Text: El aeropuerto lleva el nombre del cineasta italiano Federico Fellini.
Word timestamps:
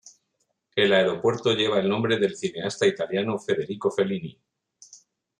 El 0.75 0.93
aeropuerto 0.93 1.53
lleva 1.53 1.79
el 1.79 1.87
nombre 1.87 2.17
del 2.17 2.35
cineasta 2.35 2.87
italiano 2.87 3.37
Federico 3.37 3.91
Fellini. 3.91 4.35